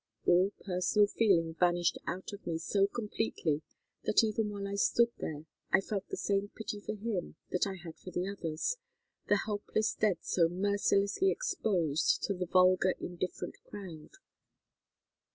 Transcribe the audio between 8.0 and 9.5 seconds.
the others, the